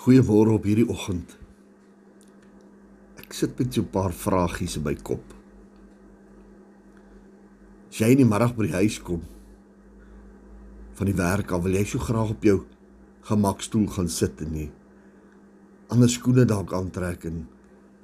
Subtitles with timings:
[0.00, 1.36] Goeiemôre op hierdie oggend.
[3.20, 5.24] Ek sit met so 'n paar vragies in my kop.
[7.90, 9.22] As jy in die middag by die huis kom
[10.94, 12.66] van die werk af, wil jy so graag op jou
[13.22, 14.70] gemakstoel gaan sit en nie
[15.90, 17.42] ander skoene dalk aantrek en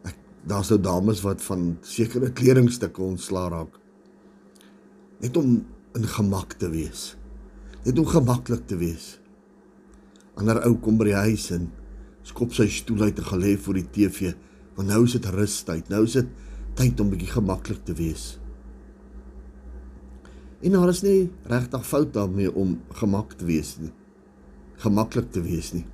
[0.09, 0.17] ek
[0.51, 3.79] daar's nou dames wat van sekere kledingstukke ontslaa raak.
[5.23, 5.63] Net om
[5.97, 7.15] in gemak te wees.
[7.87, 9.19] Net om gemaklik te wees.
[10.37, 11.71] Ander ou kom by die huis en
[12.37, 14.35] skop sy stoel uit en gelê voor die TV,
[14.77, 15.87] want nou is dit rustyd.
[15.89, 16.29] Nou is dit
[16.77, 18.35] tyd om bietjie gemaklik te wees.
[20.61, 23.93] En daar is nie regtig fout daarmee om gemak te wees nie.
[24.85, 25.87] Gemaklik te wees nie.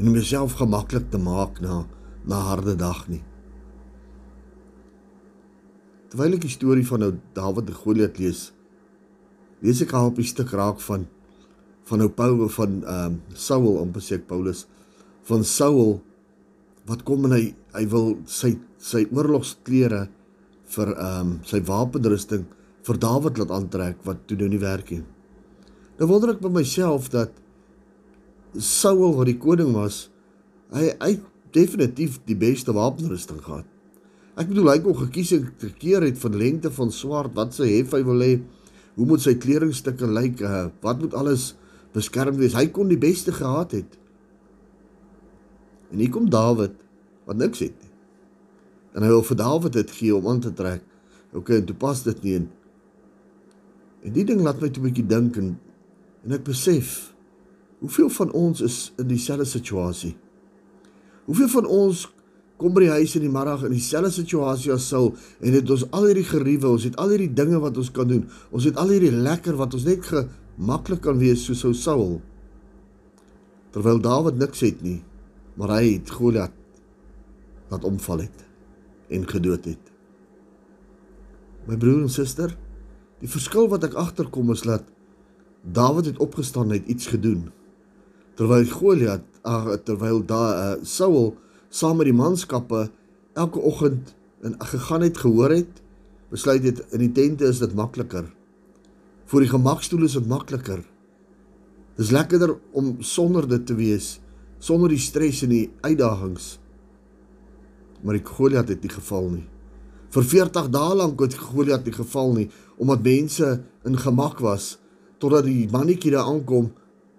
[0.00, 1.82] En om jouself gemaklik te maak na
[2.24, 3.20] na harde dag nie.
[6.08, 8.52] Terwyl ek die storie van nou Dawid en Goliat lees,
[9.60, 11.08] lees ek al op 'n stuk raak van
[11.84, 14.68] van nou Paulus van ehm um, Saul om beseek Paulus
[15.28, 16.00] van Saul
[16.88, 20.06] wat kom en hy hy wil sy sy oorlogsklere
[20.74, 22.46] vir ehm um, sy wapenrusting
[22.86, 25.04] vir Dawid laat aantrek wat toe nou nie werk nie.
[26.00, 27.36] Nou wonder ek by myself dat
[28.58, 30.08] Saul wat die koning was,
[30.74, 31.12] hy hy
[31.52, 33.68] definitief die beste wapenrusting gehad.
[34.36, 37.92] Ek bedoel hy kon gekies en gekeer het van lengte van swaard, wat sy hef
[37.92, 38.32] hy wil hê,
[38.96, 41.50] hoe moet sy kledingstukke lyk, uh, wat moet alles
[41.92, 42.56] beskerm wees.
[42.56, 43.98] Hy kon die beste gehad het.
[45.92, 46.74] En hier kom Dawid
[47.28, 47.92] wat niks het nie.
[48.96, 50.82] En hy wil vir Dawid dit gee om aan te trek.
[51.32, 52.48] OK, en toe pas dit nie in.
[54.02, 55.58] En die ding laat my toe 'n bietjie dink en
[56.24, 57.12] en ek besef
[57.82, 60.16] hoeveel van ons is in dieselfde situasie.
[61.24, 62.06] Hoeveel van ons
[62.56, 65.84] kom by die huis in die middag in dieselfde situasie as Saul en het ons
[65.90, 68.28] al hierdie geriewe, ons het al hierdie dinge wat ons kan doen.
[68.50, 72.20] Ons het al hierdie lekker wat ons net gemaklik kan wees soos ou Saul.
[73.74, 75.00] Terwyl Dawid niks het nie,
[75.54, 76.54] maar hy het Goliat
[77.72, 78.44] laat omval het
[79.12, 79.92] en gedood het.
[81.68, 82.54] My broer en suster,
[83.20, 84.88] die verskil wat ek agterkom is dat
[85.62, 87.52] Dawid het opgestaan en het iets gedoen.
[88.34, 89.22] Terwyl Goliat,
[89.86, 91.36] terwyl da uh, Saul
[91.70, 92.88] saam met die manskappe
[93.38, 95.82] elke oggend in gegaan het gehoor het,
[96.34, 98.26] besluit het in die tente is dit makliker.
[99.30, 100.82] Voor die gemakstoel is dit makliker.
[101.96, 104.16] Dis lekkerder om sonder dit te wees,
[104.62, 106.56] sonder die stres en die uitdagings
[108.02, 109.46] maar die Goliat het nie geval nie.
[110.12, 112.48] Vir 40 dae lank het Goliat nie geval nie
[112.82, 113.50] omdat mense
[113.86, 114.76] in gemak was
[115.22, 116.72] totdat die mannetjie daar aankom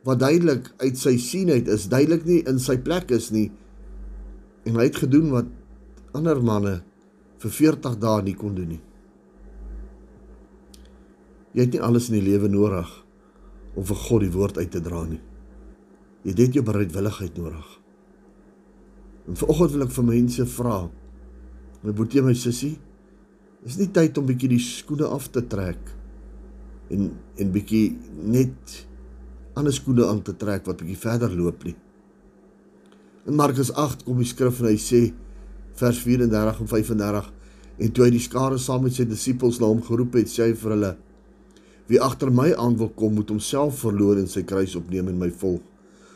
[0.03, 3.47] wat duidelik uit sy sien uit is, duidelik nie in sy plek is nie.
[4.67, 5.47] En hy het gedoen wat
[6.11, 6.81] ander manne
[7.39, 8.81] vir 40 dae nie kon doen nie.
[11.55, 12.91] Jy het nie alles in die lewe nodig
[13.79, 15.21] om vir God die woord uit te dra nie.
[16.23, 17.69] Jy het jou bereidwilligheid nodig.
[19.27, 20.77] En vanoggend wil ek vir mense vra.
[21.83, 22.77] My boetie my sussie,
[23.67, 25.91] is nie tyd om bietjie die skoene af te trek
[26.91, 27.93] en en bietjie
[28.29, 28.73] net
[29.57, 31.75] ander skoene aan te trek wat bietjie verder loop nie.
[33.27, 35.01] In Markus 8 kom die skrif en hy sê
[35.79, 37.29] vers 34 en 35
[37.83, 40.57] en toe hy die skare saam met sy disippels na hom geroep het, sê hy
[40.59, 40.91] vir hulle:
[41.89, 45.31] Wie agter my aan wil kom, moet homself verloor en sy kruis opneem en my
[45.31, 45.63] volg.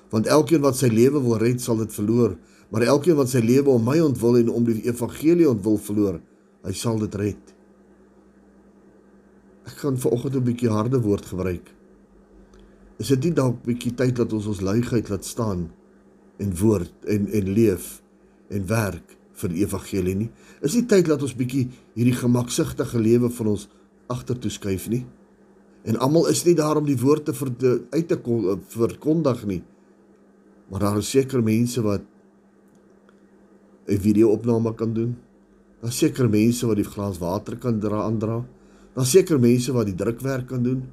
[0.09, 2.37] Want elkeen wat sy lewe wil red, sal dit verloor
[2.69, 6.19] maar elkeen wat sy lewe om my ontwil en om die evangelie ontwil verloor,
[6.67, 7.53] hy sal dit red.
[9.67, 11.73] Ek gaan vanoggend 'n bietjie harde woord gebruik.
[12.99, 15.71] Is dit nie dalk bietjie tyd dat ons ons luigheid laat staan
[16.37, 18.01] en woord en en leef
[18.49, 20.29] en werk vir die evangelie nie?
[20.61, 23.69] Is dit tyd dat ons bietjie hierdie gemaksigtige lewe van ons
[24.07, 25.05] agtertoe skuif nie?
[25.83, 28.19] En almal is nie daar om die woord te te uit te
[28.67, 29.63] verkondig nie.
[30.67, 32.01] Maar daar is seker mense wat
[33.87, 35.17] 'n video-opname kan doen.
[35.81, 38.45] Daar's seker mense wat die glas water kan dra aandra.
[38.93, 40.83] Daar's seker mense wat die drukwerk kan doen.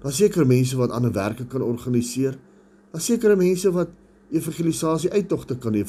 [0.00, 2.38] Daar's seker mense wat ander werke kan organiseer.
[2.90, 3.88] Daar's seker mense wat
[4.30, 5.84] evangelisasie uittogte kan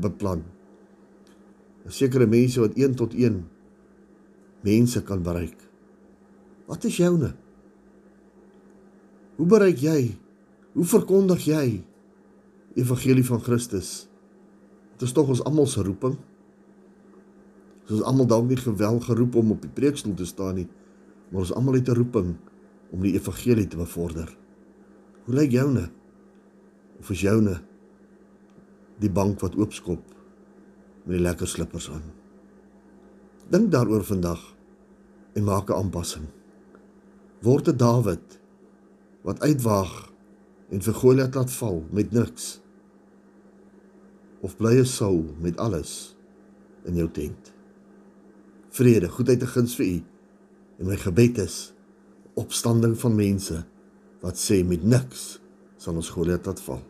[0.00, 0.42] beplan.
[1.82, 3.48] Daar's seker mense wat 1 tot 1
[4.60, 5.68] mense kan bereik.
[6.66, 7.34] Wat is joune?
[9.36, 10.16] Hoe bereik jy?
[10.72, 11.82] Hoe verkondig jy
[12.74, 14.08] evangelie van Christus?
[14.98, 16.18] Dit is tog ons almal se roeping.
[17.90, 20.68] Ons almal dalk nie gewel geroep om op die preekstoel te staan nie,
[21.30, 22.36] maar ons almal het 'n roeping
[22.90, 24.36] om die evangelie te bevorder.
[25.24, 25.90] Hoe lyk joune?
[26.98, 27.60] Of is joune
[28.98, 30.02] die bank wat oopskop
[31.04, 32.02] met die lekker slippers aan?
[33.48, 34.56] Dink daaroor vandag
[35.34, 36.26] en maak 'n aanpassing.
[37.40, 38.38] Word 'n Dawid
[39.22, 40.12] wat uitwaag
[40.70, 42.59] en vir Goliat laat val met niks
[44.44, 46.14] of bly jy Saul met alles
[46.88, 47.52] in jou tent?
[48.70, 49.98] Vrede, goedheid en guns vir u.
[50.80, 51.58] En my gebed is
[52.40, 53.58] opstanding van mense
[54.22, 55.40] wat sê met niks
[55.80, 56.82] sal ons Goliat laat val.